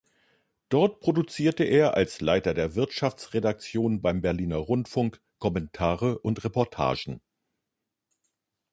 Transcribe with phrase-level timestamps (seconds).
[0.69, 7.21] Dort produzierte er als Leiter der Wirtschaftsredaktion beim Berliner Rundfunk Kommentare und Reportagen.